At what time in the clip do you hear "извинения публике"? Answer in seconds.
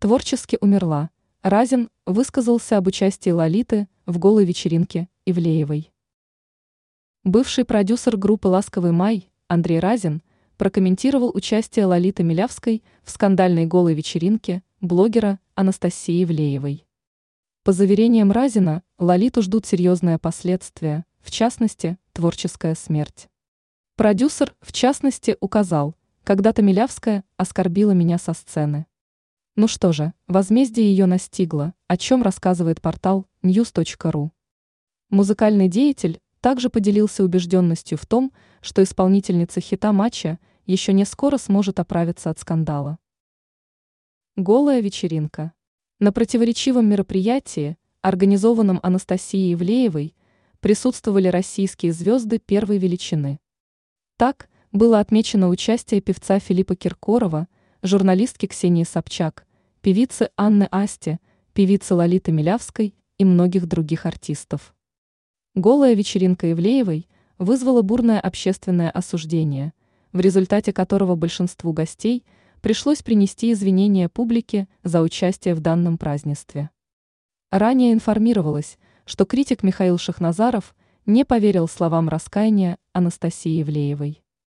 73.52-74.68